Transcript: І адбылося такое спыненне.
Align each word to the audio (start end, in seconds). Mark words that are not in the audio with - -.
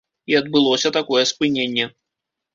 І 0.31 0.37
адбылося 0.37 0.91
такое 0.97 1.23
спыненне. 1.33 1.85